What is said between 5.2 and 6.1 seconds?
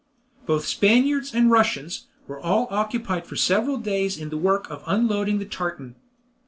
the tartan.